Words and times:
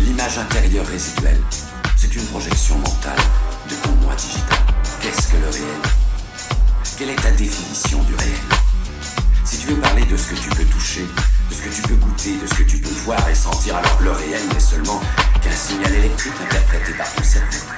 l'image 0.00 0.38
intérieure 0.38 0.86
résiduelle. 0.86 1.40
C'est 1.96 2.14
une 2.14 2.24
projection 2.26 2.76
mentale 2.78 3.18
de 3.68 3.74
ton 3.76 3.92
moi 4.02 4.14
digital. 4.16 4.58
Qu'est-ce 5.00 5.28
que 5.28 5.36
le 5.36 5.48
réel? 5.48 5.80
Quelle 6.98 7.10
est 7.10 7.22
ta 7.22 7.30
définition 7.30 8.02
du 8.02 8.14
réel? 8.14 8.40
Si 9.44 9.58
tu 9.58 9.68
veux 9.68 9.76
parler 9.76 10.04
de 10.04 10.16
ce 10.16 10.28
que 10.28 10.40
tu 10.40 10.48
peux 10.50 10.64
toucher, 10.64 11.06
de 11.48 11.54
ce 11.54 11.62
que 11.62 11.74
tu 11.74 11.82
peux 11.82 11.94
goûter, 11.94 12.36
de 12.38 12.46
ce 12.46 12.54
que 12.54 12.62
tu 12.64 12.78
peux 12.78 12.94
voir 13.04 13.28
et 13.28 13.34
sentir, 13.34 13.76
alors 13.76 13.98
le 14.00 14.10
réel 14.10 14.42
n'est 14.52 14.60
seulement 14.60 15.00
qu'un 15.42 15.52
signal 15.52 15.94
électrique 15.94 16.34
interprété 16.42 16.92
par 16.94 17.12
ton 17.14 17.22
cerveau. 17.22 17.77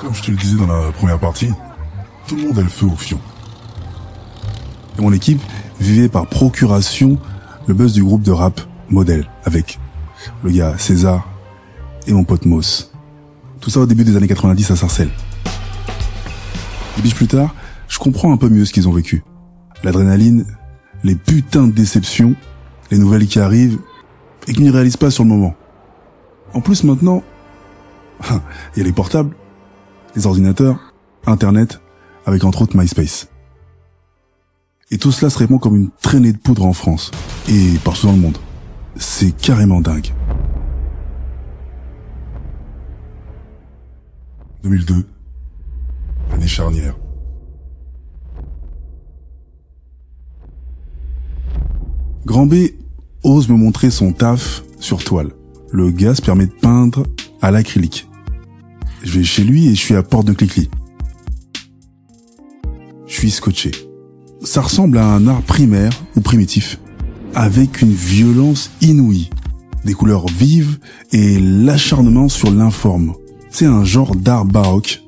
Comme 0.00 0.14
je 0.14 0.22
te 0.22 0.30
le 0.30 0.36
disais 0.38 0.56
dans 0.56 0.66
la 0.66 0.92
première 0.92 1.18
partie, 1.18 1.50
tout 2.26 2.34
le 2.34 2.44
monde 2.44 2.58
a 2.58 2.62
le 2.62 2.68
feu 2.68 2.86
au 2.86 2.96
fion. 2.96 3.20
Et 4.98 5.02
mon 5.02 5.12
équipe 5.12 5.42
vivait 5.78 6.08
par 6.08 6.26
procuration 6.26 7.18
le 7.66 7.74
buzz 7.74 7.92
du 7.92 8.02
groupe 8.02 8.22
de 8.22 8.30
rap 8.30 8.62
Modèle 8.88 9.28
avec 9.44 9.78
le 10.42 10.50
gars 10.50 10.78
César 10.78 11.28
et 12.06 12.12
mon 12.12 12.24
pote 12.24 12.46
Moss. 12.46 12.92
Tout 13.60 13.68
ça 13.68 13.80
au 13.80 13.86
début 13.86 14.04
des 14.04 14.16
années 14.16 14.26
90 14.26 14.70
à 14.70 14.76
Sarcelles. 14.76 15.10
Des 16.96 17.02
biches 17.02 17.14
plus 17.14 17.28
tard, 17.28 17.54
je 17.86 17.98
comprends 17.98 18.32
un 18.32 18.38
peu 18.38 18.48
mieux 18.48 18.64
ce 18.64 18.72
qu'ils 18.72 18.88
ont 18.88 18.92
vécu. 18.92 19.22
L'adrénaline, 19.84 20.46
les 21.04 21.14
putains 21.14 21.66
de 21.66 21.72
déceptions, 21.72 22.34
les 22.90 22.96
nouvelles 22.96 23.26
qui 23.26 23.38
arrivent 23.38 23.78
et 24.48 24.54
qu'ils 24.54 24.64
ne 24.64 24.72
réalisent 24.72 24.96
pas 24.96 25.10
sur 25.10 25.24
le 25.24 25.30
moment. 25.30 25.54
En 26.54 26.62
plus 26.62 26.84
maintenant, 26.84 27.22
il 28.30 28.78
y 28.78 28.80
a 28.80 28.84
les 28.84 28.92
portables, 28.92 29.34
les 30.16 30.26
ordinateurs, 30.26 30.94
Internet, 31.26 31.80
avec 32.26 32.44
entre 32.44 32.62
autres 32.62 32.76
MySpace. 32.76 33.28
Et 34.90 34.98
tout 34.98 35.12
cela 35.12 35.30
se 35.30 35.38
répand 35.38 35.60
comme 35.60 35.76
une 35.76 35.90
traînée 36.02 36.32
de 36.32 36.38
poudre 36.38 36.64
en 36.64 36.72
France 36.72 37.10
et 37.48 37.78
partout 37.84 38.06
dans 38.06 38.12
le 38.12 38.18
monde. 38.18 38.38
C'est 38.96 39.36
carrément 39.36 39.80
dingue. 39.80 40.12
2002, 44.62 45.06
année 46.32 46.46
charnière. 46.46 46.96
Grand 52.26 52.46
B 52.46 52.54
ose 53.22 53.48
me 53.48 53.56
montrer 53.56 53.90
son 53.90 54.12
taf 54.12 54.62
sur 54.78 55.02
toile. 55.02 55.30
Le 55.72 55.90
se 55.90 56.22
permet 56.22 56.46
de 56.46 56.52
peindre 56.52 57.04
à 57.40 57.50
l'acrylique. 57.50 58.08
Je 59.02 59.18
vais 59.18 59.24
chez 59.24 59.44
lui 59.44 59.68
et 59.68 59.74
je 59.74 59.80
suis 59.80 59.94
à 59.94 60.02
porte 60.02 60.26
de 60.26 60.32
Clicly. 60.32 60.68
Je 63.06 63.14
suis 63.14 63.30
scotché. 63.30 63.70
Ça 64.42 64.60
ressemble 64.60 64.98
à 64.98 65.06
un 65.06 65.26
art 65.26 65.42
primaire 65.42 65.92
ou 66.16 66.20
primitif, 66.20 66.78
avec 67.34 67.82
une 67.82 67.92
violence 67.92 68.70
inouïe, 68.80 69.30
des 69.84 69.94
couleurs 69.94 70.26
vives 70.26 70.78
et 71.12 71.38
l'acharnement 71.38 72.28
sur 72.28 72.50
l'informe. 72.50 73.14
C'est 73.50 73.66
un 73.66 73.84
genre 73.84 74.14
d'art 74.14 74.44
baroque, 74.44 75.02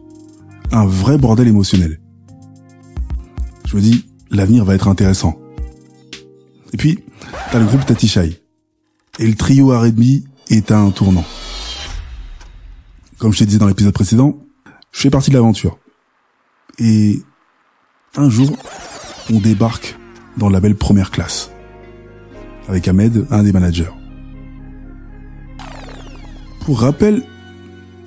un 0.73 0.87
vrai 0.87 1.19
bordel 1.19 1.49
émotionnel. 1.49 2.01
Je 3.67 3.77
me 3.77 3.81
dis, 3.81 4.05
l'avenir 4.31 4.65
va 4.65 4.75
être 4.75 4.89
intéressant. 4.89 5.39
Et 6.73 6.77
puis, 6.77 6.99
t'as 7.51 7.59
le 7.59 7.67
groupe 7.67 7.87
Tatishai. 7.87 8.39
Et 9.19 9.27
le 9.27 9.35
trio 9.35 9.69
R&B 9.69 10.25
est 10.49 10.71
à 10.71 10.79
un 10.79 10.91
tournant. 10.91 11.25
Comme 13.23 13.33
je 13.33 13.39
t'ai 13.39 13.47
dit 13.47 13.59
dans 13.59 13.69
l'épisode 13.69 13.95
précédent, 13.95 14.37
je 14.91 15.01
fais 15.01 15.09
partie 15.09 15.31
de 15.31 15.37
l'aventure. 15.37 15.79
Et 16.81 17.23
un 18.17 18.29
jour, 18.29 18.51
on 19.33 19.39
débarque 19.39 19.97
dans 20.39 20.49
la 20.49 20.59
belle 20.59 20.75
première 20.75 21.13
classe. 21.13 21.53
Avec 22.67 22.89
Ahmed, 22.89 23.29
un 23.31 23.45
des 23.45 23.53
managers. 23.53 23.93
Pour 26.65 26.81
rappel, 26.81 27.23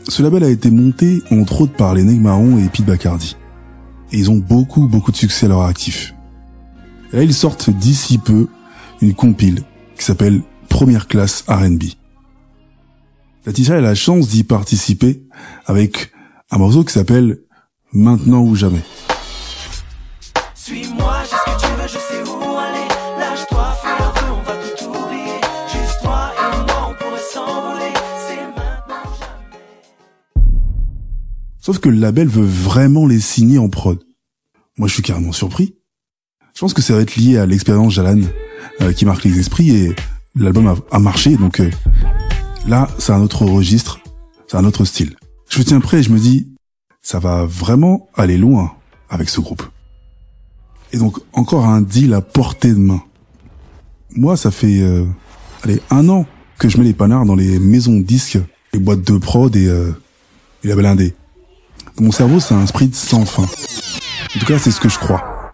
ce 0.10 0.22
label 0.22 0.44
a 0.44 0.50
été 0.50 0.70
monté 0.70 1.24
entre 1.32 1.62
autres 1.62 1.78
par 1.78 1.96
les 1.96 2.04
et 2.04 2.70
Pete 2.74 2.86
Bacardi. 2.86 3.38
Et 4.12 4.18
ils 4.18 4.30
ont 4.30 4.40
beaucoup 4.40 4.90
beaucoup 4.90 5.14
de 5.14 5.18
succès 5.18 5.46
à 5.46 5.50
leur 5.50 5.62
actif. 5.62 6.14
Et 7.14 7.16
là 7.16 7.24
ils 7.24 7.34
sortent 7.34 7.70
d'ici 7.70 8.18
peu 8.18 8.50
une 9.02 9.14
compile 9.14 9.64
qui 9.98 10.04
s'appelle 10.04 10.42
Première 10.68 11.08
classe 11.08 11.46
R&B. 11.48 11.84
Laetitia 13.46 13.76
a 13.76 13.82
la 13.82 13.94
chance 13.94 14.28
d'y 14.28 14.44
participer 14.44 15.22
avec 15.68 16.12
un 16.50 16.58
morceau 16.58 16.84
qui 16.84 16.94
s'appelle 16.94 17.42
Maintenant 17.94 18.42
ou 18.42 18.56
jamais. 18.56 18.82
Suis-moi, 20.56 21.14
j'ai 21.24 21.30
ce 21.30 21.46
que 21.46 21.62
tu 21.62 21.68
veux, 21.80 21.88
je 21.88 21.94
sais 21.94 22.30
où 22.30 22.58
aller. 22.58 22.88
Lâche-toi, 23.20 23.78
fais 23.82 24.04
un 24.04 24.12
feu, 24.12 24.26
on 24.32 24.42
va 24.42 24.54
tout 24.56 24.86
oublier. 24.90 25.40
Juste 25.72 26.02
toi 26.02 26.32
et 26.34 26.58
moi, 26.58 26.90
on 26.90 26.94
pourrait 26.96 27.22
s'envoler. 27.34 27.94
C'est 28.28 28.48
maintenant 28.48 29.04
ou 29.06 29.20
jamais. 29.20 29.60
Sauf 31.60 31.78
que 31.78 31.90
le 31.90 32.00
label 32.00 32.28
veut 32.28 32.46
vraiment 32.46 33.06
les 33.06 33.20
signer 33.20 33.60
en 33.60 33.70
prod. 33.70 34.04
Moi, 34.78 34.88
je 34.88 34.94
suis 34.96 35.04
carrément 35.04 35.32
surpris. 35.32 35.76
Je 36.56 36.62
pense 36.62 36.74
que 36.74 36.82
ça 36.82 36.96
va 36.96 37.02
être 37.02 37.16
lié 37.16 37.38
à 37.38 37.46
l'expérience 37.46 37.94
Jalan 37.94 38.22
euh, 38.82 38.92
qui 38.92 39.06
marque 39.06 39.24
les 39.24 39.40
esprits 39.40 39.70
et 39.70 39.96
l'album 40.36 40.68
a, 40.68 40.76
a 40.92 41.00
marché. 41.00 41.38
Donc 41.38 41.60
euh, 41.60 41.70
là, 42.68 42.88
c'est 42.98 43.12
un 43.12 43.22
autre 43.22 43.46
registre, 43.46 44.00
c'est 44.48 44.58
un 44.58 44.66
autre 44.66 44.86
style. 44.86 45.16
Je 45.50 45.60
me 45.60 45.64
tiens 45.64 45.80
prêt 45.80 46.00
et 46.00 46.04
je 46.04 46.12
me 46.12 46.20
dis, 46.20 46.48
ça 47.02 47.20
va 47.20 47.46
vraiment 47.46 48.10
aller 48.16 48.38
loin 48.38 48.74
avec 49.10 49.30
ce 49.30 49.42
groupe. 49.42 49.64
Et 50.92 50.98
donc 50.98 51.18
encore 51.34 51.66
un 51.66 51.82
deal 51.82 52.14
à 52.14 52.22
portée 52.22 52.72
de 52.72 52.80
main. 52.80 53.04
Moi, 54.12 54.38
ça 54.38 54.52
fait 54.52 54.82
euh, 54.82 55.06
allez 55.64 55.82
un 55.90 56.08
an 56.10 56.26
que 56.58 56.70
je 56.70 56.78
mets 56.78 56.86
les 56.86 56.94
panards 56.94 57.26
dans 57.26 57.36
les 57.36 57.60
maisons 57.60 58.00
disques, 58.00 58.40
les 58.74 58.80
boîtes 58.80 59.02
de 59.02 59.18
prod 59.18 59.56
et 59.56 59.68
euh, 59.68 59.92
les 60.64 60.70
labels 60.70 60.86
indés. 60.86 61.16
Dans 61.98 62.06
mon 62.06 62.12
cerveau, 62.12 62.40
c'est 62.40 62.54
un 62.54 62.66
sprint 62.66 62.96
sans 62.96 63.26
fin. 63.26 63.44
En 63.44 64.40
tout 64.40 64.46
cas, 64.46 64.60
c'est 64.60 64.72
ce 64.72 64.80
que 64.80 64.90
je 64.90 64.98
crois. 64.98 65.54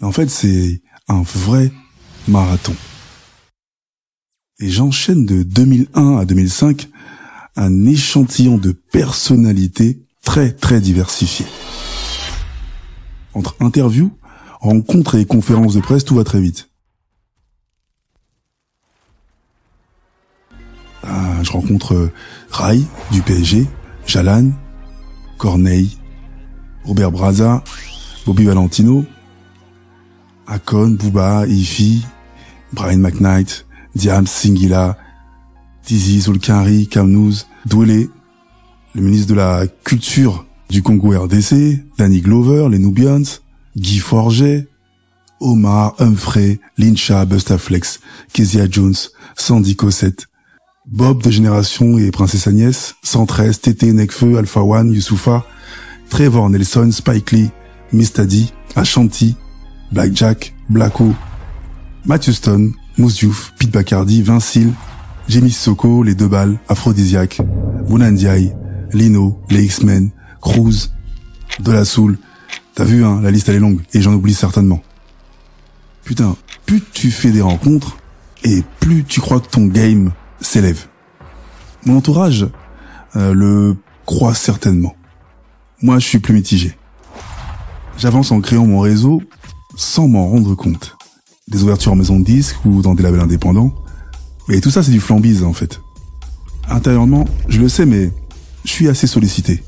Et 0.00 0.04
en 0.04 0.12
fait, 0.12 0.28
c'est 0.30 0.80
un 1.08 1.22
vrai 1.22 1.70
marathon. 2.26 2.74
Et 4.60 4.68
j'enchaîne 4.68 5.24
de 5.24 5.42
2001 5.42 6.18
à 6.18 6.24
2005 6.26 6.88
un 7.56 7.86
échantillon 7.86 8.58
de 8.58 8.72
personnalités 8.72 10.02
très 10.22 10.52
très 10.52 10.82
diversifiées. 10.82 11.46
Entre 13.32 13.56
interviews, 13.60 14.12
rencontres 14.60 15.14
et 15.14 15.24
conférences 15.24 15.74
de 15.74 15.80
presse, 15.80 16.04
tout 16.04 16.14
va 16.14 16.24
très 16.24 16.40
vite. 16.40 16.68
Ah, 21.02 21.42
je 21.42 21.50
rencontre 21.52 21.94
euh, 21.94 22.12
Rai 22.50 22.80
du 23.10 23.22
PSG, 23.22 23.66
Jalan, 24.06 24.50
Corneille, 25.38 25.96
Robert 26.84 27.10
Braza, 27.10 27.64
Bobby 28.26 28.44
Valentino, 28.44 29.06
Akon, 30.46 30.90
Booba, 30.90 31.46
Ify, 31.46 32.04
Brian 32.74 32.98
McKnight, 32.98 33.66
Diam 33.94 34.26
Singila, 34.26 34.96
Tizi 35.84 36.20
Zulkari, 36.20 36.86
Kamnouz, 36.86 37.46
Douélé, 37.66 38.08
le 38.94 39.02
ministre 39.02 39.28
de 39.28 39.34
la 39.34 39.66
Culture 39.84 40.44
du 40.68 40.82
Congo 40.82 41.10
RDC, 41.10 41.84
Danny 41.98 42.20
Glover, 42.20 42.68
les 42.70 42.78
Nubians, 42.78 43.22
Guy 43.76 43.98
Forget, 43.98 44.68
Omar, 45.40 45.94
Humphrey, 45.98 46.60
Lincha, 46.78 47.24
Bustaflex, 47.24 48.00
Kezia 48.32 48.66
Jones, 48.70 48.94
Sandy 49.36 49.74
Cossette, 49.74 50.26
Bob 50.86 51.22
de 51.22 51.30
Génération 51.30 51.98
et 51.98 52.10
Princesse 52.10 52.46
Agnès, 52.46 52.94
113, 53.02 53.60
Tété, 53.60 53.92
Nekfeu, 53.92 54.38
Alpha 54.38 54.60
One, 54.60 54.92
Youssoufa, 54.92 55.44
Trevor 56.08 56.50
Nelson, 56.50 56.90
Spike 56.92 57.32
Lee, 57.32 57.50
Mistadi, 57.92 58.52
Ashanti, 58.76 59.36
Blackjack, 59.92 60.54
Blacko, 60.68 61.14
Matthew 62.04 62.32
Stone, 62.32 62.72
Mousse 63.00 63.14
Diouf, 63.14 63.54
Pete 63.58 63.70
Bacardi, 63.70 64.20
Vincile, 64.20 64.74
Jamie 65.26 65.50
Soko, 65.50 66.02
Les 66.02 66.14
Deux 66.14 66.28
Balles, 66.28 66.58
Aphrodisiac, 66.68 67.40
Bounandiaï, 67.88 68.54
Lino, 68.92 69.40
les 69.48 69.64
X-Men, 69.64 70.10
Cruz, 70.42 70.90
De 71.60 71.72
La 71.72 71.86
Soul. 71.86 72.18
T'as 72.74 72.84
vu, 72.84 73.02
hein, 73.02 73.20
la 73.22 73.30
liste 73.30 73.48
elle 73.48 73.54
est 73.54 73.60
longue, 73.60 73.80
et 73.94 74.02
j'en 74.02 74.12
oublie 74.12 74.34
certainement. 74.34 74.82
Putain, 76.04 76.36
plus 76.66 76.82
tu 76.92 77.10
fais 77.10 77.30
des 77.30 77.40
rencontres, 77.40 77.96
et 78.44 78.62
plus 78.80 79.04
tu 79.04 79.22
crois 79.22 79.40
que 79.40 79.48
ton 79.48 79.64
game 79.66 80.12
s'élève. 80.42 80.84
Mon 81.86 81.96
entourage 81.96 82.48
euh, 83.16 83.32
le 83.32 83.76
croit 84.04 84.34
certainement. 84.34 84.94
Moi, 85.80 85.98
je 86.00 86.06
suis 86.06 86.18
plus 86.18 86.34
mitigé. 86.34 86.76
J'avance 87.96 88.30
en 88.30 88.42
créant 88.42 88.66
mon 88.66 88.80
réseau 88.80 89.22
sans 89.74 90.06
m'en 90.06 90.28
rendre 90.28 90.54
compte. 90.54 90.98
Des 91.50 91.62
ouvertures 91.62 91.92
en 91.92 91.96
maison 91.96 92.18
de 92.18 92.24
disques 92.24 92.64
ou 92.64 92.82
dans 92.82 92.94
des 92.94 93.02
labels 93.02 93.20
indépendants. 93.20 93.74
Et 94.48 94.60
tout 94.60 94.70
ça, 94.70 94.82
c'est 94.82 94.92
du 94.92 95.00
flambise, 95.00 95.42
en 95.42 95.52
fait. 95.52 95.80
Intérieurement, 96.68 97.24
je 97.48 97.60
le 97.60 97.68
sais, 97.68 97.86
mais 97.86 98.12
je 98.64 98.70
suis 98.70 98.88
assez 98.88 99.06
sollicité. 99.06 99.62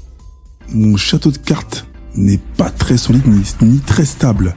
Mon 0.72 0.96
château 0.96 1.30
de 1.30 1.38
cartes 1.38 1.86
n'est 2.14 2.40
pas 2.56 2.70
très 2.70 2.96
solide 2.96 3.24
ni, 3.60 3.78
très 3.78 4.04
stable. 4.04 4.54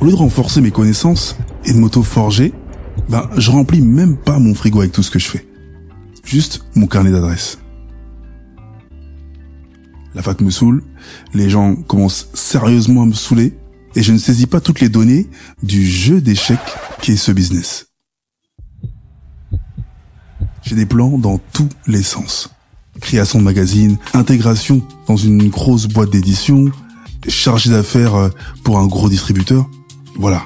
Au 0.00 0.04
lieu 0.04 0.12
de 0.12 0.16
renforcer 0.16 0.60
mes 0.60 0.70
connaissances 0.70 1.36
et 1.64 1.72
de 1.72 1.78
m'auto-forger, 1.78 2.52
ben, 3.08 3.28
je 3.36 3.50
remplis 3.50 3.80
même 3.80 4.16
pas 4.16 4.38
mon 4.38 4.54
frigo 4.54 4.80
avec 4.80 4.92
tout 4.92 5.02
ce 5.02 5.10
que 5.10 5.18
je 5.18 5.28
fais. 5.28 5.46
Juste 6.24 6.64
mon 6.74 6.86
carnet 6.86 7.10
d'adresses. 7.10 7.58
La 10.14 10.22
fac 10.22 10.40
me 10.40 10.50
saoule, 10.50 10.82
les 11.34 11.50
gens 11.50 11.74
commencent 11.74 12.28
sérieusement 12.34 13.02
à 13.02 13.06
me 13.06 13.12
saouler, 13.12 13.54
et 13.94 14.02
je 14.02 14.12
ne 14.12 14.18
saisis 14.18 14.46
pas 14.46 14.60
toutes 14.60 14.80
les 14.80 14.88
données 14.88 15.26
du 15.62 15.86
jeu 15.86 16.20
d'échecs 16.20 16.58
qui 17.00 17.12
est 17.12 17.16
ce 17.16 17.32
business. 17.32 17.86
J'ai 20.62 20.74
des 20.74 20.86
plans 20.86 21.18
dans 21.18 21.38
tous 21.52 21.68
les 21.86 22.02
sens. 22.02 22.50
Création 23.00 23.38
de 23.38 23.44
magazine, 23.44 23.96
intégration 24.12 24.82
dans 25.06 25.16
une 25.16 25.48
grosse 25.48 25.86
boîte 25.86 26.10
d'édition, 26.10 26.66
chargé 27.26 27.70
d'affaires 27.70 28.14
euh, 28.14 28.28
pour 28.64 28.78
un 28.78 28.86
gros 28.86 29.08
distributeur. 29.08 29.68
Voilà. 30.16 30.42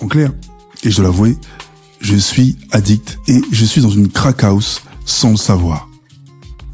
En 0.00 0.08
clair, 0.08 0.32
et 0.82 0.90
je 0.90 0.96
dois 0.96 1.04
l'avouer, 1.04 1.36
je 2.00 2.16
suis 2.16 2.56
addict 2.70 3.18
et 3.28 3.40
je 3.50 3.64
suis 3.64 3.80
dans 3.80 3.90
une 3.90 4.08
crack 4.08 4.44
house 4.44 4.82
sans 5.04 5.30
le 5.30 5.36
savoir. 5.36 5.88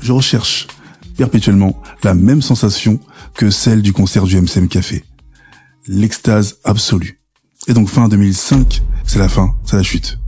Je 0.01 0.13
recherche 0.13 0.69
perpétuellement 1.17 1.81
la 2.03 2.15
même 2.15 2.43
sensation 2.43 3.01
que 3.35 3.51
celle 3.51 3.83
du 3.83 3.93
concert 3.93 4.25
du 4.25 4.41
MCM 4.41 4.69
Café. 4.69 5.05
L'extase 5.87 6.57
absolue. 6.65 7.21
Et 7.69 7.75
donc 7.75 7.89
fin 7.89 8.09
2005, 8.09 8.83
c'est 9.05 9.19
la 9.19 9.29
fin, 9.29 9.55
c'est 9.67 9.77
la 9.77 9.83
chute. 9.83 10.19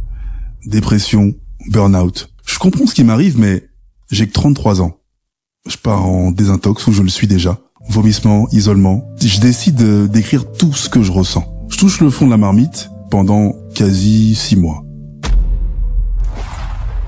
Dépression, 0.67 1.35
burn-out. 1.69 2.29
Je 2.45 2.59
comprends 2.59 2.87
ce 2.87 2.95
qui 2.95 3.05
m'arrive, 3.05 3.39
mais 3.39 3.67
j'ai 4.11 4.27
que 4.27 4.33
33 4.33 4.83
ans. 4.83 4.99
Je 5.67 5.79
pars 5.79 6.05
en 6.05 6.31
désintox 6.31 6.87
où 6.87 6.93
je 6.93 7.03
le 7.03 7.09
suis 7.09 7.27
déjà. 7.27 7.59
Vomissement, 7.89 8.47
isolement. 8.53 9.09
Je 9.19 9.41
décide 9.41 10.11
d'écrire 10.11 10.53
tout 10.53 10.75
ce 10.75 10.91
que 10.91 11.03
je 11.03 11.11
ressens. 11.11 11.67
Je 11.71 11.79
touche 11.79 12.01
le 12.01 12.11
fond 12.11 12.27
de 12.27 12.33
la 12.33 12.37
marmite 12.37 12.91
pendant 13.11 13.55
quasi 13.75 14.35
6 14.35 14.57
mois. 14.57 14.85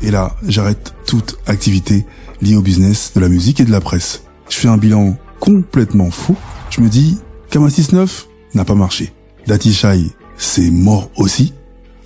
Et 0.01 0.11
là, 0.11 0.37
j'arrête 0.47 0.95
toute 1.07 1.37
activité 1.47 2.07
liée 2.41 2.57
au 2.57 2.63
business 2.63 3.13
de 3.15 3.21
la 3.21 3.29
musique 3.29 3.61
et 3.61 3.65
de 3.67 3.71
la 3.71 3.83
presse. 3.83 4.23
Je 4.49 4.57
fais 4.57 4.69
un 4.69 4.79
bilan 4.79 5.19
complètement 5.39 6.11
fou. 6.11 6.35
Je 6.71 6.81
me 6.81 6.89
dis, 6.89 7.19
Kama 7.51 7.69
69 7.69 8.28
n'a 8.55 8.65
pas 8.65 8.75
marché. 8.75 9.13
Datishai, 9.47 10.11
c'est 10.37 10.71
mort 10.71 11.11
aussi. 11.17 11.55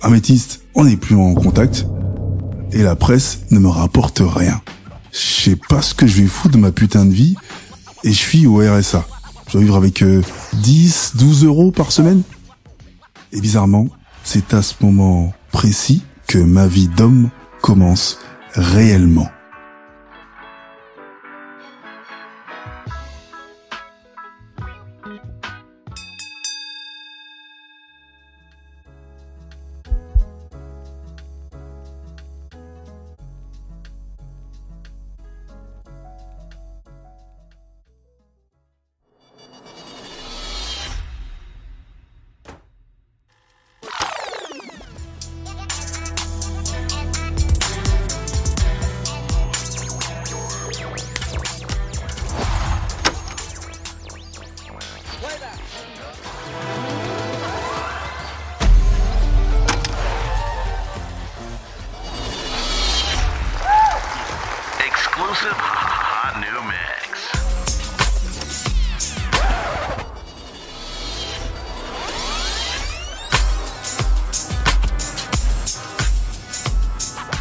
Améthyste, 0.01 0.61
on 0.75 0.85
n'est 0.85 0.97
plus 0.97 1.15
en 1.15 1.33
contact. 1.33 1.85
Et 2.71 2.81
la 2.81 2.95
presse 2.95 3.41
ne 3.51 3.59
me 3.59 3.67
rapporte 3.67 4.21
rien. 4.23 4.61
Je 5.11 5.17
sais 5.17 5.55
pas 5.55 5.81
ce 5.81 5.93
que 5.93 6.07
je 6.07 6.21
vais 6.21 6.27
foutre 6.27 6.55
de 6.55 6.59
ma 6.59 6.71
putain 6.71 7.05
de 7.05 7.13
vie. 7.13 7.35
Et 8.03 8.11
je 8.11 8.17
suis 8.17 8.47
au 8.47 8.57
RSA. 8.57 9.05
Je 9.47 9.53
dois 9.53 9.61
vivre 9.61 9.75
avec 9.75 10.03
10, 10.53 11.13
12 11.15 11.45
euros 11.45 11.71
par 11.71 11.91
semaine. 11.91 12.23
Et 13.31 13.41
bizarrement, 13.41 13.87
c'est 14.23 14.53
à 14.53 14.61
ce 14.61 14.75
moment 14.81 15.33
précis 15.51 16.03
que 16.27 16.39
ma 16.39 16.67
vie 16.67 16.87
d'homme 16.87 17.29
commence 17.61 18.19
réellement. 18.53 19.27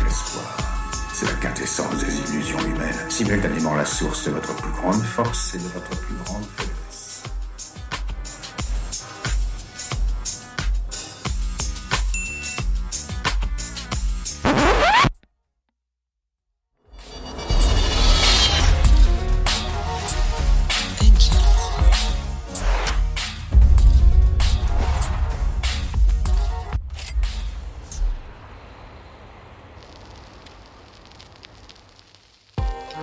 L'espoir, 0.04 0.56
c'est 1.12 1.26
la 1.26 1.32
quintessence 1.32 1.96
des 1.96 2.20
illusions 2.20 2.58
humaines, 2.60 2.94
simultanément 3.08 3.74
la 3.74 3.84
source 3.84 4.24
de 4.26 4.30
votre 4.30 4.54
plus 4.54 4.70
grande 4.70 5.02
force 5.02 5.54
et 5.54 5.58
de 5.58 5.64
votre 5.64 5.90
plus 5.90 6.14
grande 6.24 6.44
faiblesse. 6.56 6.71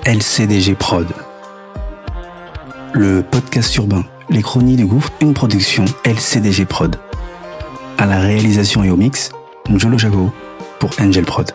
LCDG 0.10 0.74
Prod. 0.74 1.06
Le 2.94 3.22
podcast 3.22 3.76
urbain, 3.76 4.04
les 4.32 4.42
chronies 4.42 4.76
du 4.76 4.88
gouffre, 4.88 5.12
une 5.22 5.36
production 5.36 5.86
LCDG 6.04 6.66
Prod. 6.66 6.96
À 8.00 8.08
la 8.08 8.18
réalisation 8.18 8.84
et 8.84 8.90
au 8.90 8.98
mix, 8.98 9.30
Njolo 9.70 10.00
Jago 10.00 10.34
pour 10.80 10.90
Angel 11.00 11.26
Prod. 11.26 11.52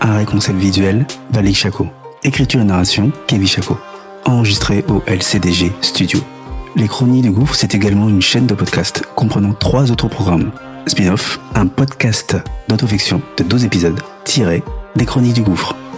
Un 0.00 0.14
réconcept 0.14 0.56
visuel, 0.56 1.04
Valik 1.32 1.56
Chaco. 1.56 1.88
Écriture 2.22 2.60
et 2.60 2.64
narration, 2.64 3.10
Kevin 3.26 3.48
Chaco. 3.48 3.76
Enregistré 4.24 4.84
au 4.86 5.02
LCDG 5.08 5.72
Studio. 5.80 6.20
Les 6.76 6.86
Chronies 6.86 7.22
du 7.22 7.32
Gouffre, 7.32 7.56
c'est 7.56 7.74
également 7.74 8.08
une 8.08 8.22
chaîne 8.22 8.46
de 8.46 8.54
podcast 8.54 9.02
comprenant 9.16 9.52
trois 9.52 9.90
autres 9.90 10.06
programmes. 10.06 10.52
Spin-off, 10.86 11.40
un 11.56 11.66
podcast 11.66 12.36
d'autofiction 12.68 13.20
de 13.36 13.42
12 13.42 13.64
épisodes, 13.64 14.00
tiré 14.22 14.62
des 14.94 15.06
Chroniques 15.06 15.34
du 15.34 15.42
Gouffre. 15.42 15.74